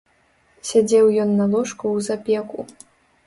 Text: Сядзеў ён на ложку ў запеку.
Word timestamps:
Сядзеў 0.69 1.09
ён 1.25 1.29
на 1.41 1.45
ложку 1.53 1.85
ў 1.95 1.99
запеку. 2.09 2.59